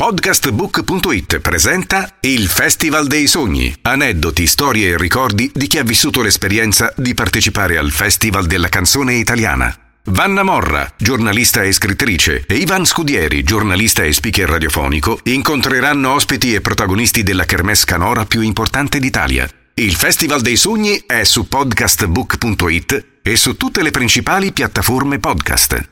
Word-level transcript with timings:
Podcastbook.it 0.00 1.40
presenta 1.40 2.08
il 2.20 2.46
Festival 2.46 3.08
dei 3.08 3.26
Sogni. 3.26 3.74
Aneddoti, 3.82 4.46
storie 4.46 4.90
e 4.90 4.96
ricordi 4.96 5.50
di 5.52 5.66
chi 5.66 5.78
ha 5.78 5.82
vissuto 5.82 6.22
l'esperienza 6.22 6.92
di 6.96 7.14
partecipare 7.14 7.76
al 7.78 7.90
Festival 7.90 8.46
della 8.46 8.68
canzone 8.68 9.14
italiana. 9.14 9.76
Vanna 10.04 10.44
Morra, 10.44 10.88
giornalista 10.96 11.64
e 11.64 11.72
scrittrice, 11.72 12.44
e 12.46 12.54
Ivan 12.54 12.84
Scudieri, 12.84 13.42
giornalista 13.42 14.04
e 14.04 14.12
speaker 14.12 14.48
radiofonico, 14.48 15.18
incontreranno 15.24 16.12
ospiti 16.12 16.54
e 16.54 16.60
protagonisti 16.60 17.24
della 17.24 17.44
kermesse 17.44 17.84
canora 17.84 18.24
più 18.24 18.40
importante 18.40 19.00
d'Italia. 19.00 19.50
Il 19.74 19.96
Festival 19.96 20.42
dei 20.42 20.56
Sogni 20.56 21.02
è 21.06 21.24
su 21.24 21.48
podcastbook.it 21.48 23.06
e 23.20 23.36
su 23.36 23.56
tutte 23.56 23.82
le 23.82 23.90
principali 23.90 24.52
piattaforme 24.52 25.18
podcast. 25.18 25.84